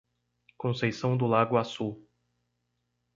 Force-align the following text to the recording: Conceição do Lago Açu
Conceição 0.57 1.15
do 1.15 1.27
Lago 1.27 1.57
Açu 1.57 2.03